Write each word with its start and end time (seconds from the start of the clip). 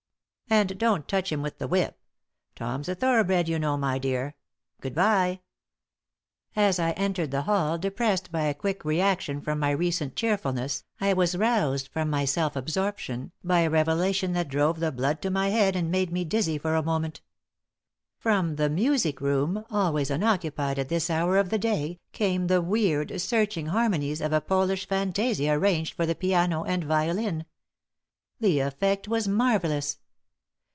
And 0.53 0.77
don't 0.77 1.07
touch 1.07 1.31
him 1.31 1.41
with 1.41 1.59
the 1.59 1.67
whip! 1.69 1.97
Tom's 2.57 2.89
a 2.89 2.93
thoroughbred, 2.95 3.47
you 3.47 3.57
know, 3.57 3.77
my 3.77 3.97
dear. 3.97 4.35
Good 4.81 4.93
bye!" 4.93 5.39
As 6.57 6.77
I 6.77 6.91
entered 6.91 7.31
the 7.31 7.43
hall, 7.43 7.77
depressed 7.77 8.33
by 8.33 8.41
a 8.41 8.53
quick 8.53 8.83
reaction 8.83 9.39
from 9.39 9.59
my 9.59 9.71
recent 9.71 10.17
cheerfulness, 10.17 10.83
I 10.99 11.13
was 11.13 11.37
roused 11.37 11.87
from 11.87 12.09
my 12.09 12.25
self 12.25 12.57
absorption 12.57 13.31
by 13.45 13.61
a 13.61 13.69
revelation 13.69 14.33
that 14.33 14.49
drove 14.49 14.81
the 14.81 14.91
blood 14.91 15.21
to 15.21 15.29
my 15.29 15.47
head 15.47 15.73
and 15.77 15.89
made 15.89 16.11
me 16.11 16.25
dizzy 16.25 16.57
for 16.57 16.75
a 16.75 16.83
moment. 16.83 17.21
From 18.17 18.57
the 18.57 18.69
music 18.69 19.21
room, 19.21 19.63
always 19.69 20.09
unoccupied 20.11 20.77
at 20.77 20.89
this 20.89 21.09
hour 21.09 21.37
of 21.37 21.49
the 21.49 21.59
day, 21.59 22.01
came 22.11 22.47
the 22.47 22.61
weird, 22.61 23.21
searching 23.21 23.67
harmonies 23.67 24.19
of 24.19 24.33
a 24.33 24.41
Polish 24.41 24.85
fantasia 24.85 25.51
arranged 25.51 25.93
for 25.93 26.05
the 26.05 26.13
piano 26.13 26.65
and 26.65 26.83
violin. 26.83 27.45
The 28.41 28.59
effect 28.59 29.07
was 29.07 29.29
marvelous. 29.29 29.99